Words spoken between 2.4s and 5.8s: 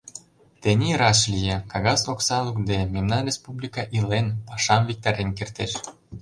лукде, мемнан республика илен, пашам виктарен кертеш.